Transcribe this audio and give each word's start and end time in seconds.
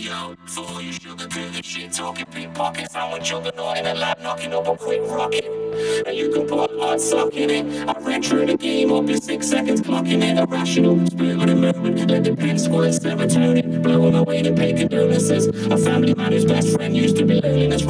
Yo, 0.00 0.34
for 0.46 0.80
you 0.80 0.94
sugar 0.94 1.26
the 1.26 1.60
shit, 1.62 1.92
talking 1.92 2.24
pickpockets. 2.24 2.96
I'm 2.96 3.20
a 3.20 3.22
juggernaut 3.22 3.76
in 3.76 3.84
a 3.84 3.92
lab, 3.92 4.18
knocking 4.22 4.54
up 4.54 4.66
a 4.66 4.74
quick 4.74 5.02
rocket. 5.04 5.44
And 6.06 6.16
you 6.16 6.30
can 6.30 6.46
put 6.46 6.70
a 6.70 6.80
hard 6.80 6.98
sock 6.98 7.34
in 7.34 7.50
it. 7.50 7.86
I 7.86 7.92
ran 8.00 8.22
through 8.22 8.46
the 8.46 8.56
game 8.56 8.90
up 8.94 9.10
in 9.10 9.20
six 9.20 9.46
seconds, 9.46 9.82
clocking 9.82 10.22
it. 10.22 10.38
Irrational, 10.38 11.04
split 11.06 11.36
with 11.36 11.50
a 11.50 11.54
movement. 11.54 12.10
Let 12.10 12.24
the 12.24 12.34
pen 12.34 12.58
squirt 12.58 12.94
serotonin. 12.94 13.82
Blowing 13.82 14.14
away 14.14 14.40
the 14.40 14.54
pain 14.54 14.78
condolences. 14.78 15.48
A 15.48 15.76
family 15.76 16.14
man 16.14 16.32
whose 16.32 16.46
best 16.46 16.72
friend 16.72 16.96
used 16.96 17.18
to 17.18 17.26
be 17.26 17.40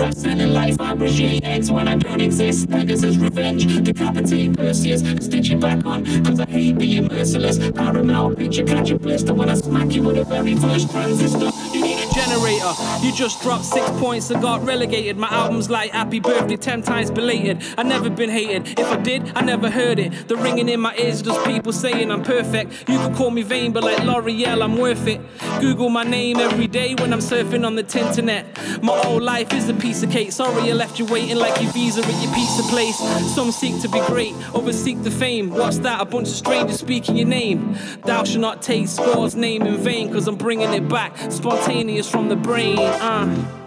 rats 0.01 0.25
and 0.25 0.41
in 0.41 0.53
life. 0.55 0.81
I 0.81 0.93
regime 0.95 1.41
ends 1.45 1.71
when 1.71 1.87
I 1.87 1.97
don't 1.97 2.21
exist. 2.21 2.71
Pegasus 2.71 3.17
revenge, 3.17 3.83
decapitate 3.85 4.57
Perseus. 4.57 5.01
Stitch 5.25 5.51
it 5.51 5.61
back 5.61 5.85
on, 5.85 6.05
cause 6.25 6.41
I 6.41 6.47
hate 6.47 6.79
being 6.79 7.07
merciless. 7.09 7.59
Paramount 7.71 8.39
picture, 8.39 8.65
catch 8.65 8.91
a 8.91 8.99
blister 8.99 9.35
when 9.35 9.49
I 9.49 9.55
smack 9.55 9.93
you 9.93 10.03
with 10.03 10.17
the 10.17 10.25
very 10.25 10.57
first 10.57 10.91
transistor. 10.91 11.51
You 11.73 11.83
need 11.83 12.00
You 12.41 13.13
just 13.13 13.43
dropped 13.43 13.67
six 13.67 13.89
points 14.01 14.31
and 14.31 14.41
got 14.41 14.65
relegated. 14.65 15.19
My 15.19 15.29
album's 15.29 15.69
like 15.69 15.91
happy 15.91 16.21
birthday, 16.21 16.57
ten 16.57 16.81
times 16.81 17.11
belated. 17.11 17.63
I 17.77 17.83
never 17.83 18.09
been 18.09 18.31
hated. 18.31 18.79
If 18.79 18.87
I 18.87 18.97
did, 18.97 19.33
I 19.37 19.43
never 19.43 19.69
heard 19.69 19.99
it. 19.99 20.27
The 20.27 20.37
ringing 20.37 20.71
in 20.71 20.81
my 20.81 20.97
ears, 20.97 21.21
just 21.21 21.45
people 21.45 21.73
saying 21.73 22.11
I'm 22.11 22.23
perfect. 22.23 22.89
You 22.89 22.99
could 22.99 23.15
call 23.15 23.31
me 23.31 23.43
vain, 23.43 23.73
but 23.73 23.85
like 23.85 24.03
L'Oreal, 24.05 24.63
I'm 24.63 24.79
worth 24.79 25.07
it. 25.07 25.21
Google 25.61 25.91
my 25.91 26.03
name 26.03 26.39
every 26.39 26.67
day 26.67 26.95
when 26.95 27.13
I'm 27.13 27.19
surfing 27.19 27.67
on 27.67 27.75
the 27.75 27.83
internet. 27.83 28.47
My 28.83 28.97
whole 28.97 29.21
life 29.21 29.53
is 29.53 29.69
a 29.69 29.75
piece 29.75 30.03
of 30.03 30.11
cake. 30.11 30.33
Sorry 30.33 30.71
I 30.71 30.73
left 30.73 30.99
you 30.99 31.05
waiting 31.05 31.37
like 31.37 31.61
your 31.61 31.71
visa 31.73 32.01
at 32.01 32.23
your 32.23 32.35
pizza 32.35 32.63
place. 32.65 32.97
Some 33.35 33.53
seek 33.53 33.81
to 33.83 33.89
be 33.89 34.01
great, 34.07 34.35
others 34.55 34.83
seek 34.83 35.03
the 35.03 35.11
fame. 35.11 35.51
What's 35.51 35.79
that? 35.81 36.01
A 36.01 36.07
bunch 36.07 36.29
of 36.29 36.35
strangers 36.35 36.81
speaking 36.81 37.19
your 37.19 37.29
name. 37.29 37.77
Thou 38.05 38.25
shalt 38.25 38.41
not 38.41 38.63
take 38.63 38.89
scores 38.89 39.37
name 39.37 39.63
in 39.63 39.77
vain, 39.77 40.11
cause 40.11 40.27
I'm 40.27 40.37
bringing 40.37 40.73
it 40.73 40.89
back. 40.89 41.15
Spontaneous 41.31 42.11
from 42.11 42.30
the 42.31 42.37
brain. 42.37 42.79
Uh. 42.79 43.60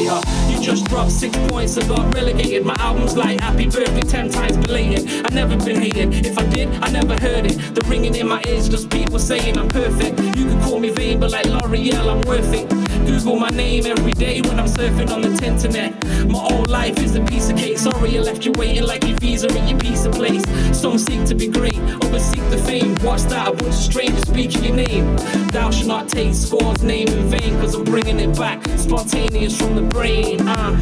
You 0.00 0.60
just 0.62 0.86
dropped 0.86 1.12
six 1.12 1.36
points 1.48 1.76
and 1.76 1.86
got 1.88 2.14
relegated. 2.14 2.64
My 2.64 2.76
album's 2.78 3.16
like 3.16 3.38
happy 3.40 3.66
birthday, 3.66 4.00
ten 4.00 4.30
times 4.30 4.56
belated. 4.56 5.26
I 5.26 5.34
never 5.34 5.56
been 5.56 5.80
hated. 5.80 6.26
If 6.26 6.38
I 6.38 6.46
did, 6.46 6.68
I 6.82 6.90
never 6.90 7.20
heard 7.20 7.44
it. 7.46 7.74
The 7.74 7.86
ringing 7.86 8.14
in 8.14 8.26
my 8.26 8.42
ears, 8.48 8.68
just 8.68 8.88
people 8.90 9.18
saying 9.18 9.58
I'm 9.58 9.68
perfect. 9.68 10.18
You 10.20 10.46
can 10.46 10.60
call 10.62 10.80
me 10.80 10.90
vain, 10.90 11.20
but 11.20 11.30
like 11.30 11.46
I'm 11.72 12.20
worth 12.22 12.52
it. 12.52 12.68
Google 13.06 13.36
my 13.36 13.48
name 13.50 13.86
every 13.86 14.10
day 14.10 14.40
when 14.40 14.58
I'm 14.58 14.66
surfing 14.66 15.08
on 15.12 15.20
the 15.20 15.28
internet. 15.46 15.92
My 16.28 16.40
whole 16.40 16.64
life 16.64 16.98
is 16.98 17.14
a 17.14 17.22
piece 17.22 17.48
of 17.48 17.56
cake. 17.56 17.78
Sorry 17.78 18.18
I 18.18 18.22
left 18.22 18.44
you 18.44 18.50
waiting 18.56 18.82
like 18.82 19.04
your 19.04 19.16
visa 19.18 19.46
at 19.46 19.68
your 19.68 19.78
pizza 19.78 20.10
place. 20.10 20.42
Some 20.76 20.98
seek 20.98 21.24
to 21.26 21.34
be 21.36 21.46
great, 21.46 21.78
others 21.78 22.24
seek 22.24 22.42
the 22.50 22.58
fame. 22.58 22.96
Watch 23.04 23.22
that, 23.24 23.46
a 23.46 23.52
bunch 23.52 23.68
of 23.68 23.74
strangers 23.74 24.26
speaking 24.26 24.64
your 24.64 24.74
name. 24.74 25.16
Thou 25.52 25.70
shalt 25.70 25.86
not 25.86 26.08
take 26.08 26.34
scores 26.34 26.82
name 26.82 27.06
in 27.06 27.28
vain, 27.28 27.60
cause 27.60 27.76
I'm 27.76 27.84
bringing 27.84 28.18
it 28.18 28.36
back. 28.36 28.66
Spontaneous 28.76 29.56
from 29.56 29.76
the 29.76 29.82
brain. 29.82 30.48
Uh. 30.48 30.74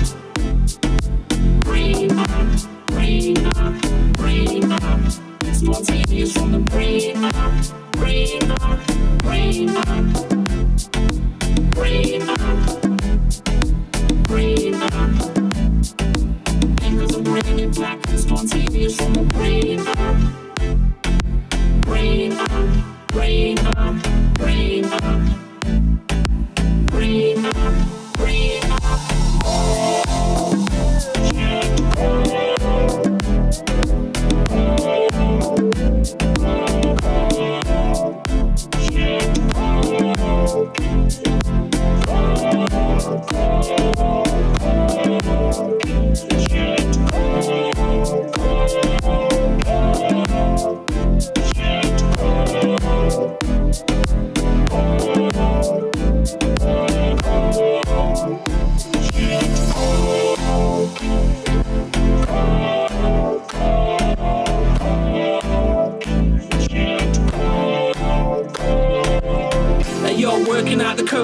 Brain, 1.61 2.12
uh, 2.12 2.67
brain, 2.87 3.37
uh, 3.47 3.79
brain, 4.15 4.73
uh. 4.73 5.11
Spontaneous 5.53 6.33
from 6.33 6.53
the 6.53 6.61
brain. 6.61 7.31
Brain, 7.93 8.41
brain. 9.19 10.18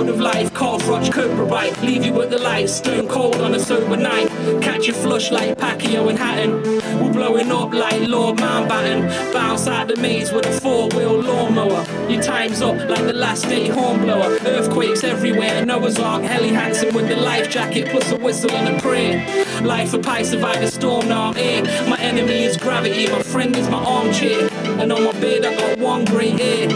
Of 0.08 0.20
life, 0.20 0.52
cough, 0.54 0.86
rush, 0.88 1.10
cobra 1.10 1.46
bite. 1.46 1.80
Leave 1.82 2.04
you 2.04 2.12
with 2.12 2.30
the 2.30 2.38
light, 2.38 2.68
stone 2.68 3.08
cold 3.08 3.36
on 3.36 3.54
a 3.54 3.58
sober 3.58 3.96
night. 3.96 4.28
Catch 4.62 4.88
a 4.88 4.92
flush 4.92 5.30
like 5.30 5.56
Pacquiao 5.58 6.08
and 6.08 6.18
Hatton. 6.18 6.62
We're 7.02 7.12
blowing 7.12 7.50
up 7.50 7.72
like 7.72 8.08
Lord 8.08 8.38
Mountbatten. 8.38 9.32
Bounce 9.32 9.66
out 9.66 9.88
the 9.88 9.96
maze 9.96 10.32
with 10.32 10.46
a 10.46 10.52
four 10.60 10.88
wheel 10.88 11.20
lawnmower. 11.20 11.84
Your 12.10 12.22
time's 12.22 12.62
up 12.62 12.76
like 12.88 13.04
the 13.04 13.12
last 13.12 13.48
day 13.48 13.68
hornblower. 13.68 14.38
Earthquakes 14.44 15.04
everywhere, 15.04 15.64
Noah's 15.64 15.98
Ark, 15.98 16.22
Helly 16.22 16.48
Hansen 16.48 16.94
with 16.94 17.08
the 17.08 17.16
life 17.16 17.50
jacket, 17.50 17.88
plus 17.88 18.10
a 18.12 18.16
whistle 18.16 18.50
and 18.52 18.76
a 18.76 18.80
prayer. 18.80 19.43
Life 19.64 19.94
a 19.94 19.98
a 19.98 20.66
storm, 20.66 21.08
now 21.08 21.30
I'm 21.30 21.34
here. 21.34 21.62
My 21.88 21.96
enemy 21.98 22.44
is 22.44 22.58
gravity, 22.58 23.08
my 23.08 23.22
friend 23.22 23.56
is 23.56 23.66
my 23.70 23.82
armchair. 23.82 24.50
And 24.78 24.92
on 24.92 25.04
my 25.04 25.12
bed, 25.12 25.42
I 25.46 25.56
got 25.56 25.78
one 25.78 26.04
grey 26.04 26.28
hair. 26.28 26.68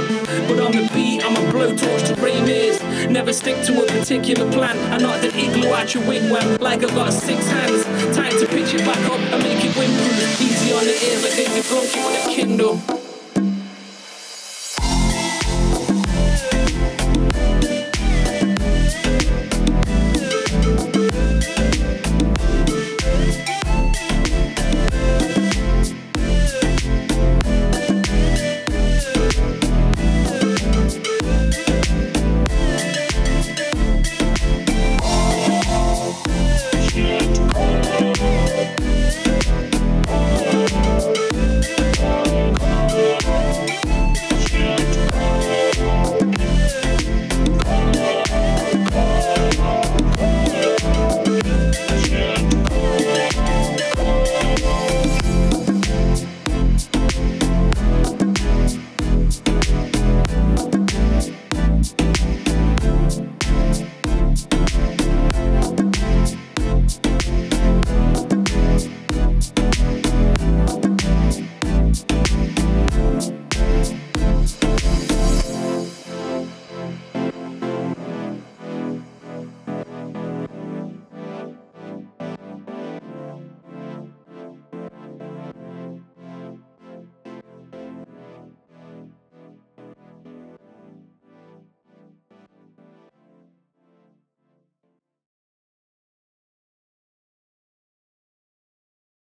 But 0.49 0.59
on 0.59 0.72
the 0.72 0.88
beat, 0.94 1.22
I'm 1.22 1.37
a 1.37 1.53
blowtorch 1.53 2.06
to 2.06 2.15
rain 2.22 2.49
ears. 2.49 2.82
Never 3.10 3.34
stick 3.34 3.62
to 3.66 3.84
a 3.84 3.87
particular 3.87 4.50
plan. 4.50 4.76
I 4.91 4.97
knock 4.97 5.21
the 5.21 5.28
igloo 5.28 5.71
out 5.71 5.93
your 5.93 6.03
wigwam 6.04 6.59
like 6.60 6.82
I've 6.82 6.94
got 6.94 7.12
six 7.12 7.47
hands. 7.47 7.84
Time 8.16 8.32
to 8.32 8.47
pitch 8.47 8.72
it 8.72 8.81
back 8.87 9.05
up 9.10 9.20
and 9.20 9.43
make 9.43 9.62
it 9.62 9.72
windproof. 9.72 10.41
Easy 10.41 10.72
on 10.72 10.84
the 10.84 10.93
ears 10.93 11.22
like 11.22 11.34
they 11.34 11.44
debunk 11.44 11.94
you 11.94 12.06
with 12.06 12.26
a 12.26 12.31
Kindle. 12.34 13.08